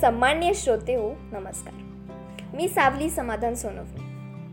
सन्मान्य 0.00 0.54
श्रोते 0.54 0.94
हो 0.94 1.14
नमस्कार. 1.18 1.74
मी 2.54 2.68
सावली 2.68 3.10
समाधान 3.10 3.54
सोनवणे. 3.54 4.00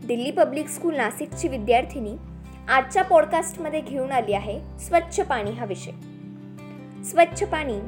दिल्ली 0.06 0.30
पब्लिक 0.30 0.68
स्कूल 0.68 0.96
नाशिकची 0.96 1.48
विद्यार्थिनी 1.48 2.16
आजच्या 2.68 3.04
पॉडकास्टमध्ये 3.04 3.80
घेऊन 3.80 4.12
आली 4.12 4.32
आहे 4.32 4.60
स्वच्छ 4.80 5.20
पाणी 5.20 5.50
हा 5.50 5.64
विषय. 5.64 5.90
स्वच्छ 7.04 7.42
पाणी 7.42 7.80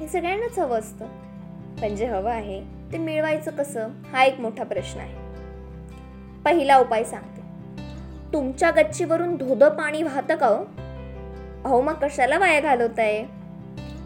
हे 0.00 0.08
सगळ्यांनाच 0.08 0.58
हवं 0.58 0.78
असतं. 0.78 1.04
पण 1.82 1.96
जे 1.96 2.06
हवं 2.06 2.30
आहे 2.30 2.60
ते 2.92 2.98
मिळवायचं 2.98 3.50
कसं? 3.50 3.88
हा 4.12 4.24
एक 4.24 4.40
मोठा 4.40 4.64
प्रश्न 4.64 5.00
आहे. 5.00 5.14
पहिला 6.42 6.78
उपाय 6.78 7.04
सांग. 7.04 7.35
तुमच्या 8.36 8.70
गच्चीवरून 8.70 9.36
धोदं 9.36 9.68
पाणी 9.68 10.02
वाहतं 10.02 10.34
का 10.34 10.46
हो? 10.46 10.64
अहो 11.64 11.80
मग 11.80 11.92
कशाला 11.92 12.38
वाया 12.38 12.60
घालवताय? 12.60 13.24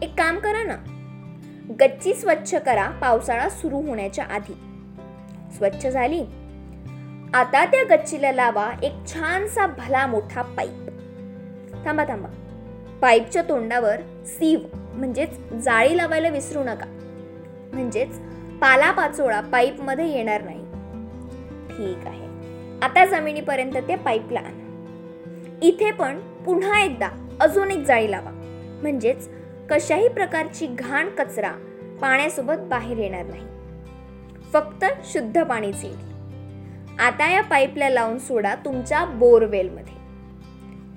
एक 0.01 0.13
काम 0.17 0.39
करा 0.39 0.63
ना. 0.63 0.75
गच्ची 1.79 2.13
स्वच्छ 2.13 2.55
करा 2.55 2.89
पावसाळा 2.89 3.49
सुरू 3.49 3.75
होण्याच्या 3.75 4.25
आधी. 4.25 4.53
स्वच्छ 5.57 5.87
झाली? 5.87 6.21
आता 7.33 7.65
त्या 7.65 7.95
गच्चीला 7.95 8.31
लावा 8.31 8.71
एक 8.83 8.93
छानसा 9.07 9.67
भला 9.67 10.07
मोठा 10.07 10.41
पाईप. 10.41 10.87
थांबा 11.85 12.03
थांबा. 12.03 12.29
पाईपच्या 13.01 13.41
तोंडावर 13.41 14.01
सीव 14.25 14.59
म्हणजेच 14.75 15.53
जाळी 15.53 15.97
लावायला 15.97 16.29
विसरू 16.29 16.63
नका. 16.63 16.85
म्हणजेच 17.73 18.19
पालापाचोळा 18.61 19.41
पाईपमध्ये 19.41 20.09
येणार 20.09 20.41
नाही. 20.41 20.65
ठीक 21.67 22.07
आहे. 22.07 22.30
आता 22.81 23.05
जमिनीपर्यंत 23.05 23.77
ते 23.87 23.95
पाईपला 23.95 24.39
आणा. 24.39 24.67
इथे 25.61 25.91
पण 25.91 26.19
पुन्हा 26.19 26.83
एकदा 26.83 27.09
अजून 27.39 27.71
एक 27.71 27.85
जाळी 27.85 28.11
लावा. 28.11 28.29
म्हणजेच 28.81 29.29
कशाही 29.69 30.07
प्रकारची 30.07 30.67
घाण 30.67 31.09
कचरा 31.09 31.51
पाण्यासोबत 32.01 32.53
बाहेर 32.53 32.97
येणार 32.97 33.25
नाही. 33.25 33.45
फक्त 34.53 34.85
शुद्ध 35.05 35.43
पाणीच 35.43 35.83
येईल. 35.83 35.97
आता 36.99 37.31
या 37.31 37.41
पाईपला 37.41 37.89
लावून 37.89 38.19
सोडा 38.19 38.55
तुमच्या 38.55 39.05
बोरवेलमध्ये. 39.05 39.93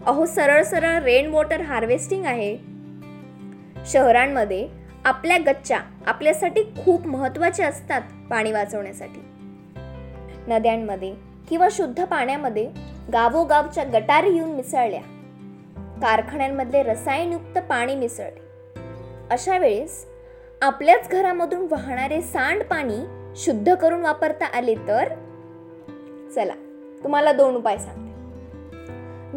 अहो 0.07 0.27
सरळ 0.27 0.63
सरळ 0.63 1.03
रेन 1.03 1.27
वॉटर 1.27 1.61
हार्वेस्टिंग 1.61 2.25
आहे. 2.25 2.57
शहरांमध्ये 3.87 4.69
आपल्या 5.05 5.39
गच्च्या 5.47 5.81
आपल्यासाठी 6.07 6.63
खूप 6.63 7.07
महत्त्वाच्या 7.07 7.69
असतात 7.69 8.03
पाणी 8.31 8.53
वाचवण्यासाठी. 8.53 9.21
नद्यांमध्ये 10.49 11.34
किंवा 11.49 11.69
शुद्ध 11.71 12.05
पाण्यामध्ये 12.05 12.71
गावोगावच्या 13.13 13.85
गटारी 13.85 14.35
येऊन 14.35 14.51
मिसळल्या. 14.51 15.01
कारखान्यांमधले 16.03 16.83
रसायनयुक्त 16.83 17.59
पाणी 17.59 17.95
मिसळले. 17.95 18.41
अशा 19.31 19.59
वेळेस 19.59 20.07
आपल्याच 20.63 21.09
घरामधून 21.09 21.67
वाहणारे 21.71 22.21
सांडपाणी 22.23 22.97
शुद्ध 23.37 23.75
करून 23.75 24.01
वापरता 24.01 24.47
आले 24.47 24.75
तर? 24.75 25.09
चला 26.35 26.55
तुम्हाला 27.05 27.33
दोन 27.33 27.57
उपाय 27.57 27.79
सांगते. 27.79 28.15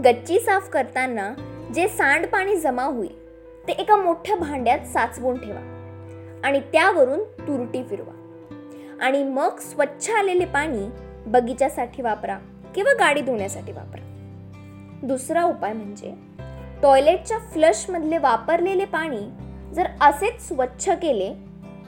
गच्ची 0.02 0.40
साफ 0.40 0.70
करताना 0.70 1.34
जे 1.74 1.88
सांडपाणी 1.88 2.56
जमा 2.56 2.84
होईल 2.84 3.28
ते 3.68 3.72
एका 3.72 3.96
मोठ्या 3.96 4.36
भांड्यात 4.36 4.80
साचवून 4.80 5.38
ठेवा 5.38 5.60
आणि 6.44 6.60
त्यावरून 6.60 7.20
तुरटी 7.20 7.84
फिरवा. 7.84 8.14
आणि 9.02 9.24
मग 9.24 9.58
स्वच्छ 9.58 10.10
आलेले 10.10 10.46
पाणी 10.46 10.88
बगीच्यासाठी 11.28 12.02
वापरा 12.02 12.38
किंवा 12.76 12.94
गाडी 13.00 13.22
धुण्यासाठी 13.22 13.72
वापरा. 13.72 14.02
दुसरा 15.04 15.44
उपाय 15.44 15.74
म्हणजे 15.74 16.14
टॉयलेटच्या 16.82 17.38
फ्लशमधले 17.54 18.18
वापरलेले 18.18 18.86
पाणी 18.86 19.20
जर 19.74 19.88
असेच 20.02 20.48
स्वच्छ 20.48 20.90
केले 20.90 21.34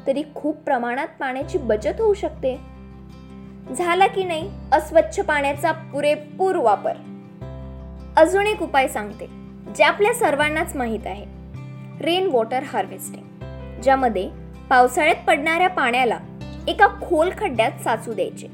तरी 0.08 0.24
खूप 0.36 0.58
प्रमाणात 0.58 1.08
पाण्याची 1.20 1.58
बचत 1.58 2.00
होऊ 2.00 2.14
शकते. 2.14 2.56
झाला 3.78 4.08
की 4.08 4.24
नाही 4.24 4.50
अस्वच्छ 4.72 5.20
पाण्याचा 5.20 5.72
पुरेपूर 5.72 6.56
वापर. 6.56 6.94
अजून 8.18 8.48
एक 8.48 8.62
उपाय 8.64 8.88
सांगते 8.88 9.28
जे 9.76 9.84
आपल्या 9.84 10.14
सर्वांनाच 10.14 10.76
माहीत 10.76 11.08
आहे. 11.08 11.26
रेन 12.02 12.30
वॉटर 12.32 12.64
हार्वेस्टिंग 12.64 13.82
ज्यामध्ये 13.82 14.30
पावसाळ्यात 14.70 15.26
पडणाऱ्या 15.28 15.70
पाण्याला 15.70 16.20
एका 16.68 16.88
खोल 17.02 17.30
खड्ड्यात 17.38 17.84
साचू 17.84 18.14
द्यायचे. 18.14 18.48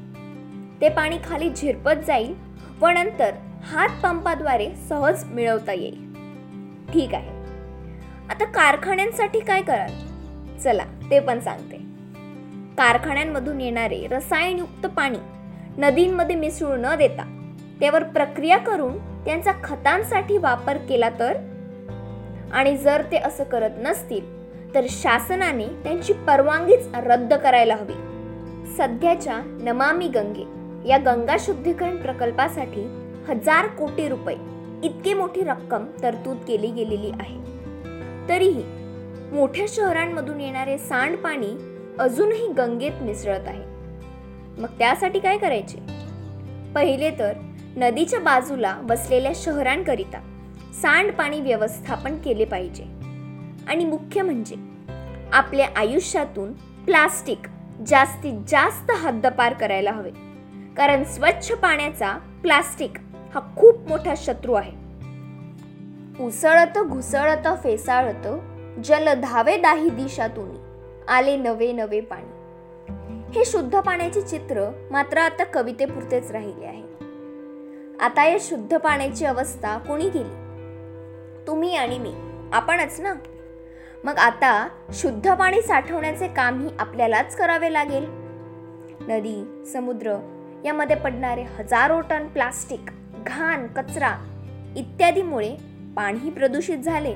ते 0.80 0.88
पाणी 0.88 1.18
खाली 1.24 1.50
झिरपत 1.50 2.04
जाईल 2.06 2.34
व 2.80 2.86
नंतर 2.86 3.30
हात 3.64 3.88
पंपाद्वारे 4.02 4.70
सहज 4.88 5.24
मिळवता 5.24 5.72
येईल. 5.72 6.14
ठीक 6.92 7.14
आहे. 7.14 7.30
आता 8.30 8.44
कारखान्यांसाठी 8.44 9.40
काय 9.40 9.62
कराल? 9.62 9.92
चला 10.58 10.84
ते 11.10 11.20
पण 11.20 11.40
सांगते. 11.40 11.76
कारखान्यांमधून 12.78 13.60
येणारे 13.60 14.06
रसायनयुक्त 14.06 14.86
पाणी 14.86 15.18
नदींमध्ये 15.78 16.36
मिसळू 16.36 16.76
न 16.76 16.94
देता 16.98 17.52
त्यावर 17.80 18.02
प्रक्रिया 18.02 18.58
करून 18.58 19.24
त्यांचा 19.24 19.52
खतांसाठी 19.64 20.38
वापर 20.38 20.76
केला 20.76 21.08
तर? 21.10 21.36
आणि 22.52 22.76
जर 22.76 23.02
ते 23.02 23.16
असं 23.16 23.44
करत 23.44 23.70
नसतील 23.78 24.24
तर 24.74 24.86
शासनाने 24.88 25.66
त्यांची 25.66 26.12
परवानगीच 26.12 26.88
रद्द 26.94 27.34
करायला 27.34 27.74
हवी. 27.74 27.94
सध्याच्या 28.76 29.40
नमामी 29.62 30.08
गंगे 30.08 30.44
या 30.86 30.98
गंगा 30.98 31.36
शुद्धीकरण 31.40 31.96
प्रकल्पासाठी 31.96 33.12
हजार 33.28 33.66
कोटी 33.66 34.08
रुपये 34.08 34.36
इतकी 34.82 35.14
मोठी 35.14 35.42
रक्कम 35.42 35.86
तरतूद 36.02 36.36
केली 36.36 36.70
गेलेली 36.70 37.10
आहे. 37.20 37.38
तरीही 38.28 38.62
मोठ्या 39.32 39.66
शहरांमधून 39.68 40.40
येणारे 40.40 40.78
सांडपाणी 40.78 41.80
अजूनही 41.98 42.48
गंगेत 42.48 43.02
मिसळत 43.02 43.48
आहे. 43.48 43.62
मग 44.60 44.68
त्यासाठी 44.78 45.18
काय 45.18 45.38
करायचे? 45.38 45.78
पहिले 46.74 47.10
तर 47.10 47.32
नदीच्या 47.76 48.20
बाजूला 48.20 48.78
बसलेल्या 48.82 49.32
शहरांकरिता 49.34 50.20
सांडपाणी 50.82 51.40
व्यवस्थापन 51.40 52.16
केले 52.16 52.44
पाहिजे. 52.44 52.84
आणि 53.68 53.84
मुख्य 53.84 54.22
म्हणजे 54.22 54.56
आपल्या 55.32 55.68
आयुष्यातून 55.76 56.52
प्लास्टिक 56.84 57.38
जास्तीत 57.86 58.34
जास्त 58.48 58.90
हद्दपार 58.90 59.52
करायला 59.52 59.92
हवे. 59.92 60.25
कारण 60.76 61.04
स्वच्छ 61.04 61.52
पाण्याचा 61.52 62.12
प्लास्टिक 62.42 62.90
हा 63.34 63.40
खूप 63.56 63.88
मोठा 63.88 64.14
शत्रू 64.16 64.52
आहे. 64.52 64.72
उसळत 66.24 66.78
घुसळत 66.78 67.48
फेसाळत 67.62 68.28
जल 68.84 69.20
धावे 69.20 69.56
दाही 69.56 69.90
दिशातून 69.90 70.50
आले 71.08 71.36
नवे 71.36 71.72
नवे 71.72 72.00
पाणी. 72.00 72.32
हे 73.38 73.44
शुद्ध 73.44 73.80
पाण्याचे 73.80 74.22
चित्र 74.22 74.86
मात्र 74.90 75.18
आता 75.18 75.44
कवितेपुरतेच 75.44 76.30
राहिले 76.30 76.66
आहे. 76.66 76.82
आता 78.00 78.24
या 78.24 78.36
शुद्ध 78.40 78.76
पाण्याची 78.76 79.24
अवस्था 79.24 79.78
कोणी 79.78 80.08
केली? 80.08 80.34
तुम्ही 81.46 81.76
आणि 81.76 81.98
मी. 81.98 82.12
आपणच 82.52 83.00
ना? 83.00 83.14
मग 84.04 84.16
आता 84.16 84.68
शुद्ध 84.92 85.34
पाणी 85.34 85.62
साठवण्याचे 85.62 86.28
कामही 86.28 86.68
आपल्यालाच 86.78 87.36
करावे 87.36 87.72
लागेल. 87.72 88.06
नदी 89.08 89.64
समुद्र 89.72 90.16
यामध्ये 90.66 90.96
पडणारे 90.96 91.42
हजारो 91.42 92.00
टन 92.00 92.28
प्लास्टिक 92.28 92.80
घाण 93.26 93.66
कचरा 93.66 94.16
इत्यादीमुळे 94.76 95.56
पाणीही 95.96 96.30
प्रदूषित 96.30 96.78
झाले. 96.78 97.14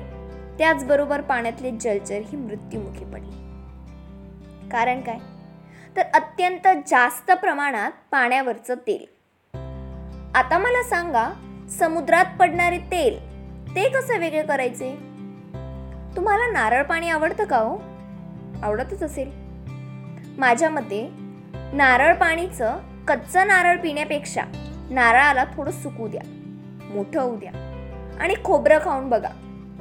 त्याचबरोबर 0.57 1.21
पाण्यातले 1.21 1.71
जलचरही 1.71 2.35
मृत्युमुखी 2.35 3.05
पडले. 3.05 3.35
कारण 4.69 5.01
काय? 5.01 5.17
तर 5.95 6.01
अत्यंत 6.13 6.67
जास्त 6.87 7.31
प्रमाणात 7.31 7.91
पाण्यावरचं 8.11 8.75
तेल. 8.75 9.05
आता 10.35 10.57
मला 10.57 10.83
सांगा 10.83 11.29
समुद्रात 11.69 12.25
पडणारे 12.39 12.77
तेल 12.77 13.19
ते 13.75 13.89
कसं 13.89 14.17
वेगळे 14.17 14.43
करायचे? 14.43 14.95
तुम्हाला 16.15 16.51
नारळ 16.51 16.83
पाणी 16.83 17.09
आवडतं 17.09 17.45
का 17.45 17.57
हो? 17.57 17.77
आवडतच 18.63 19.03
असेल. 19.03 19.31
माझ्या 20.37 20.69
मते 20.69 21.11
नारळ 21.73 22.13
पाणीचं 22.13 22.77
कच्चं 23.11 23.47
नारळ 23.47 23.77
पिण्यापेक्षा 23.77 24.41
नारळाला 24.89 25.43
थोडं 25.55 25.71
सुकू 25.71 26.07
द्या 26.07 26.21
मोठं 26.89 27.19
होऊ 27.21 27.35
द्या 27.35 27.51
आणि 28.19 28.33
खोबरं 28.43 28.79
खाऊन 28.83 29.09
बघा 29.09 29.29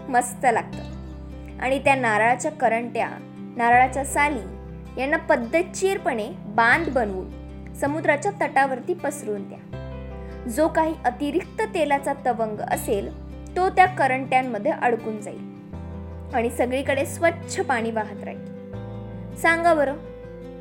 मस्त 0.08 0.46
लागतं. 0.52 1.58
आणि 1.62 1.78
त्या 1.78 1.94
नारळाच्या 1.94 2.50
करंट्या 2.50 3.08
नारळाच्या 3.56 4.04
साली 4.04 5.00
यांना 5.00 5.16
पद्धतशीरपणे 5.16 6.28
बांध 6.46 6.88
बनवून 6.88 7.74
समुद्राच्या 7.74 8.32
तटावरती 8.40 8.94
पसरून 8.94 9.48
द्या. 9.48 10.50
जो 10.50 10.68
काही 10.68 10.94
अतिरिक्त 11.04 11.62
तेलाचा 11.74 12.12
तवंग 12.26 12.60
असेल 12.60 13.10
तो 13.56 13.68
त्या 13.68 13.86
करंट्यांमध्ये 13.86 14.72
अडकून 14.72 15.20
जाईल 15.20 16.34
आणि 16.34 16.50
सगळीकडे 16.50 17.06
स्वच्छ 17.06 17.60
पाणी 17.60 17.90
वाहत 17.90 18.24
राहील. 18.24 19.36
सांगा 19.36 19.74
बरं 19.74 19.94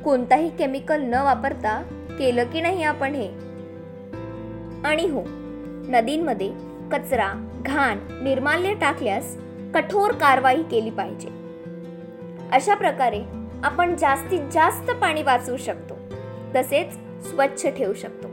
कोणताही 0.02 0.48
केमिकल 0.48 1.02
न 1.02 1.14
वापरता 1.14 1.82
केलं 2.20 2.44
की 2.44 2.60
नाही 2.60 2.82
आपण 2.82 3.14
हे? 3.14 3.28
आणि 4.84 5.08
हो 5.08 5.22
नदींमध्ये 5.88 6.52
कचरा 6.92 7.32
घाण 7.66 7.98
निर्माल्य 8.22 8.74
टाकल्यास 8.74 9.36
कठोर 9.74 10.12
कारवाई 10.12 10.62
केली 10.62 10.90
पाहिजे. 10.90 11.28
अशा 12.52 12.74
प्रकारे 12.74 13.22
आपण 13.64 13.96
जास्तीत 13.96 14.40
जास्त 14.52 14.90
पाणी 14.90 15.22
वाचवू 15.22 15.56
शकतो. 15.56 15.94
तसेच 16.56 16.92
स्वच्छ 17.26 17.66
ठेवू 17.66 17.94
शकतो. 17.94 18.28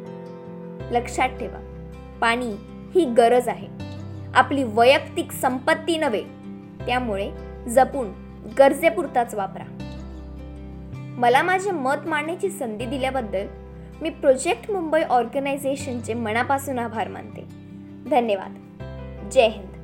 लक्षात 0.91 1.29
ठेवा 1.29 1.89
पाणी 2.21 2.55
ही 2.95 3.05
गरज 3.05 3.49
आहे. 3.49 3.67
आपली 4.35 4.63
वैयक्तिक 4.63 5.31
संपत्ती 5.31 5.97
नव्हे 5.97 6.23
त्यामुळे 6.85 7.31
जपून 7.67 8.11
गरजेपुरताच 8.57 9.35
वापरा. 9.35 9.65
मला 11.17 11.43
माझे 11.43 11.71
मत 11.71 12.07
मांडण्याची 12.07 12.49
संधी 12.49 12.85
दिल्याबद्दल 12.85 13.47
मी 14.01 14.09
प्रोजेक्ट 14.09 14.71
मुंबई 14.71 15.01
ऑर्गनायझेशनचे 15.01 16.13
मनापासून 16.13 16.79
आभार 16.79 17.07
मानते. 17.07 17.41
धन्यवाद. 18.09 18.53
जय 19.31 19.47
हिंद. 19.47 19.76